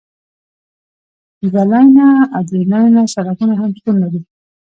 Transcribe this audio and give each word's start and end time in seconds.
دوه 1.49 1.63
لینه 1.71 2.07
او 2.35 2.41
درې 2.49 2.61
لینه 2.71 3.01
سړکونه 3.13 3.53
هم 3.61 3.69
شتون 3.77 3.95
لري 4.03 4.21